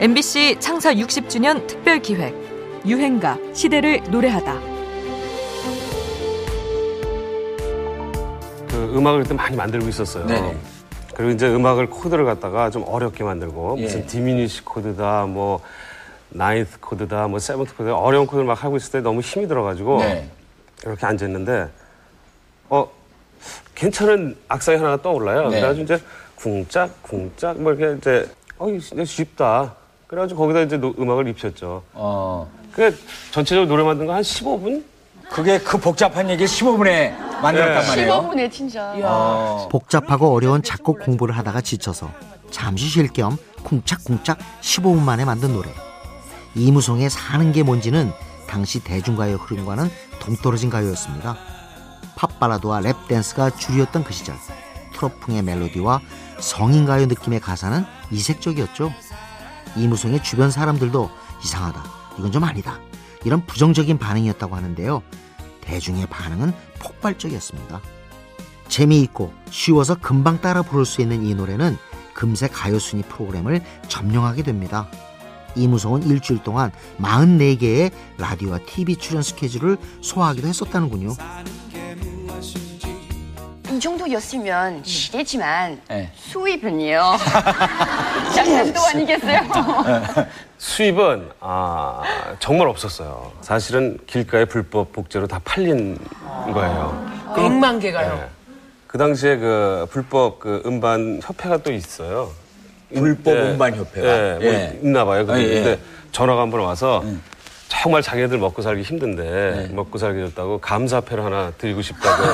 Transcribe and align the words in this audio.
MBC 0.00 0.56
창사 0.60 0.94
60주년 0.94 1.66
특별 1.66 2.00
기획 2.00 2.34
유행가 2.86 3.36
시대를 3.52 4.00
노래하다. 4.10 4.58
그 8.66 8.94
음악을 8.96 9.24
그때 9.24 9.34
많이 9.34 9.54
만들고 9.54 9.86
있었어요. 9.88 10.24
네네. 10.24 10.56
그리고 11.14 11.32
이제 11.32 11.54
음악을 11.54 11.90
코드를 11.90 12.24
갖다가 12.24 12.70
좀 12.70 12.82
어렵게 12.86 13.24
만들고 13.24 13.76
예. 13.76 13.82
무슨 13.82 14.06
diminish 14.06 14.64
코드다 14.64 15.26
뭐 15.26 15.60
ninth 16.30 16.80
코드다 16.80 17.28
뭐 17.28 17.38
seventh 17.38 17.76
코드 17.76 17.90
어려운 17.90 18.26
코드를 18.26 18.46
막 18.46 18.64
하고 18.64 18.78
있을 18.78 18.92
때 18.92 19.00
너무 19.02 19.20
힘이 19.20 19.48
들어가지고 19.48 19.98
네. 19.98 20.30
이렇게 20.82 21.04
앉아 21.04 21.26
있는데 21.26 21.68
어 22.70 22.90
괜찮은 23.74 24.38
악상이 24.48 24.78
하나 24.78 24.96
떠올라요. 24.96 25.50
네. 25.50 25.60
그래가지고 25.60 25.84
이제 25.84 26.02
쿵짝 26.36 27.02
쿵짝 27.02 27.60
뭐 27.60 27.74
이렇게 27.74 27.98
이제 27.98 28.26
어 28.56 28.66
이거 28.70 29.04
쉽다. 29.04 29.74
그래가지고 30.10 30.40
거기다 30.40 30.62
이제 30.62 30.76
노- 30.76 30.92
음악을 30.98 31.28
입혔죠. 31.28 31.84
어. 31.92 32.50
그 32.72 32.98
전체적으로 33.30 33.68
노래 33.68 33.84
만든 33.84 34.06
거 34.06 34.12
한 34.12 34.22
15분? 34.22 34.82
그게 35.30 35.58
그 35.60 35.78
복잡한 35.78 36.28
얘기 36.28 36.44
15분에 36.44 37.16
만들었단 37.40 37.82
네. 37.82 37.88
말이에요. 37.88 38.12
15분에 38.28 38.50
진짜. 38.50 38.92
어. 39.04 39.68
복잡하고 39.70 40.34
어려운 40.34 40.64
작곡 40.64 40.98
공부를 40.98 41.36
하다가 41.38 41.60
지쳐서 41.60 42.10
잠시 42.50 42.86
쉴 42.88 43.06
겸 43.12 43.36
쿵짝쿵짝 43.62 44.38
15분 44.60 44.98
만에 45.00 45.24
만든 45.24 45.52
노래. 45.54 45.68
이무송의 46.56 47.08
사는 47.08 47.52
게 47.52 47.62
뭔지는 47.62 48.10
당시 48.48 48.82
대중가요 48.82 49.36
흐름과는 49.36 49.88
동떨어진 50.18 50.70
가요였습니다. 50.70 51.36
팝발라드와 52.16 52.80
랩댄스가 52.80 53.56
주류였던 53.56 54.02
그 54.02 54.12
시절. 54.12 54.34
트로풍의 54.94 55.42
멜로디와 55.42 56.00
성인가요 56.40 57.06
느낌의 57.06 57.38
가사는 57.38 57.84
이색적이었죠. 58.10 58.92
이무송의 59.76 60.22
주변 60.22 60.50
사람들도 60.50 61.10
이상하다. 61.44 61.84
이건 62.18 62.32
좀 62.32 62.44
아니다. 62.44 62.78
이런 63.24 63.44
부정적인 63.46 63.98
반응이었다고 63.98 64.56
하는데요. 64.56 65.02
대중의 65.60 66.06
반응은 66.06 66.52
폭발적이었습니다. 66.80 67.80
재미있고 68.68 69.32
쉬워서 69.50 69.94
금방 69.96 70.40
따라 70.40 70.62
부를 70.62 70.84
수 70.84 71.00
있는 71.02 71.24
이 71.24 71.34
노래는 71.34 71.76
금세 72.14 72.48
가요순위 72.48 73.02
프로그램을 73.04 73.62
점령하게 73.88 74.42
됩니다. 74.42 74.88
이무송은 75.56 76.04
일주일 76.04 76.42
동안 76.42 76.70
44개의 77.00 77.90
라디오와 78.18 78.58
TV 78.66 78.96
출연 78.96 79.22
스케줄을 79.22 79.76
소화하기도 80.00 80.46
했었다는군요. 80.46 81.14
이 83.80 83.82
정도였으면 83.82 84.84
시대지만 84.84 85.80
네. 85.88 86.12
수입은요. 86.14 87.00
장난도 88.36 88.78
아니겠어요. 88.78 89.40
수입은 90.58 91.30
아 91.40 92.02
정말 92.40 92.68
없었어요. 92.68 93.32
사실은 93.40 93.96
길가에 94.06 94.44
불법 94.44 94.92
복제로 94.92 95.26
다 95.26 95.40
팔린 95.42 95.96
거예요. 96.52 97.10
100만 97.34 97.80
개가요. 97.80 98.16
네. 98.16 98.28
그 98.86 98.98
당시에 98.98 99.38
그 99.38 99.86
불법 99.90 100.40
그 100.40 100.62
음반 100.66 101.18
협회가 101.22 101.56
또 101.56 101.72
있어요. 101.72 102.30
불법 102.92 103.32
네. 103.32 103.40
음반 103.40 103.74
협회가? 103.74 104.06
네, 104.06 104.34
뭐 104.34 104.44
예. 104.44 104.78
있나 104.82 105.06
봐요. 105.06 105.24
근데, 105.24 105.40
아, 105.40 105.42
예. 105.42 105.54
근데 105.54 105.78
전화가 106.12 106.42
한 106.42 106.50
번 106.50 106.60
와서 106.60 107.02
정말 107.70 108.02
자기네들 108.02 108.36
먹고 108.38 108.62
살기 108.62 108.82
힘든데 108.82 109.22
네. 109.22 109.68
먹고 109.72 109.96
살기 109.96 110.20
좋다고 110.28 110.60
감사패를 110.60 111.24
하나 111.24 111.52
드리고 111.52 111.80
싶다고. 111.80 112.24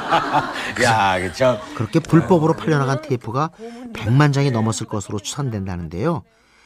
야, 0.84 1.20
그쵸. 1.20 1.60
그렇게 1.74 1.98
불법으로 1.98 2.54
팔려나간 2.54 3.02
테이프가 3.02 3.50
100만 3.92 4.32
장이 4.32 4.52
넘었을 4.52 4.86
것으로 4.86 5.18
추산된다는데요. 5.18 6.22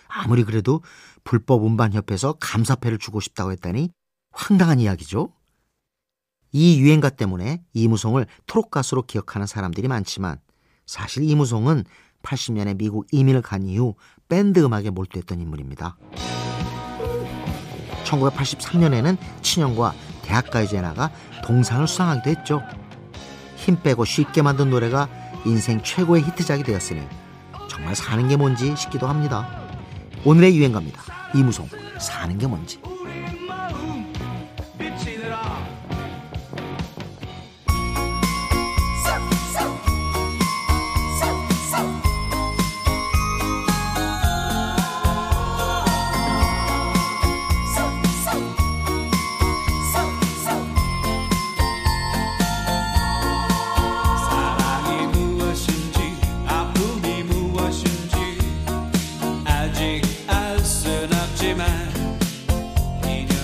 아무리 0.06 0.44
그래도 0.44 0.82
불법 1.24 1.64
음반협회에서 1.64 2.34
감사패를 2.34 2.98
주고 2.98 3.20
싶다고 3.20 3.52
했다니 3.52 3.90
황당한 4.32 4.80
이야기죠. 4.80 5.32
이 6.52 6.78
유행가 6.80 7.08
때문에 7.08 7.62
이무송을 7.72 8.26
트롯 8.46 8.70
가수로 8.70 9.02
기억하는 9.02 9.46
사람들이 9.46 9.88
많지만 9.88 10.38
사실 10.84 11.22
이무송은 11.28 11.84
80년에 12.22 12.76
미국 12.76 13.06
이민을 13.12 13.40
간 13.40 13.64
이후 13.64 13.94
밴드 14.28 14.60
음악에 14.60 14.90
몰두했던 14.90 15.40
인물입니다. 15.40 15.96
1983년에는 18.10 19.16
친형과 19.42 19.94
대학가요제에 20.22 20.80
나가 20.80 21.10
동상을 21.44 21.86
수상하기도 21.86 22.30
했죠. 22.30 22.62
힘 23.56 23.80
빼고 23.82 24.04
쉽게 24.04 24.42
만든 24.42 24.70
노래가 24.70 25.08
인생 25.44 25.82
최고의 25.82 26.22
히트작이 26.22 26.62
되었으니 26.62 27.02
정말 27.68 27.94
사는 27.94 28.26
게 28.28 28.36
뭔지 28.36 28.74
싶기도 28.76 29.06
합니다. 29.06 29.48
오늘의 30.24 30.56
유행가입니다. 30.56 31.02
이무송 31.34 31.68
사는 31.98 32.36
게 32.36 32.46
뭔지. 32.46 32.80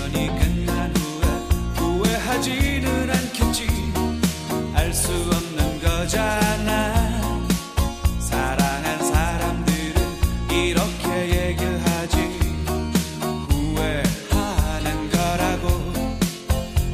인연이 0.06 0.28
끝난 0.38 0.92
후에 0.96 1.26
후회하지는 1.74 3.10
않겠지. 3.10 3.66
알 4.74 4.92
수 4.94 5.12
없는 5.12 5.80
거잖아. 5.80 6.94
사랑한 8.20 9.02
사람들은 9.04 10.02
이렇게 10.50 11.48
얘기하지. 11.48 12.16
후회하는 13.48 15.10
거라고. 15.10 15.92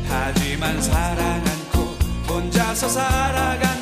하지만 0.09 0.81
사랑 0.81 1.45
않고 1.47 1.81
혼자서 2.28 2.89
살아간 2.89 3.81